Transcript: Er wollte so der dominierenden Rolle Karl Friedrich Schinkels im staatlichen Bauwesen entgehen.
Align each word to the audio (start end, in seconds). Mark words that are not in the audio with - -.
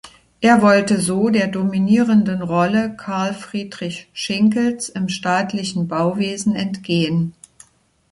Er 0.39 0.63
wollte 0.63 0.99
so 0.99 1.29
der 1.29 1.45
dominierenden 1.47 2.41
Rolle 2.41 2.95
Karl 2.95 3.35
Friedrich 3.35 4.09
Schinkels 4.13 4.89
im 4.89 5.09
staatlichen 5.09 5.87
Bauwesen 5.87 6.55
entgehen. 6.55 7.35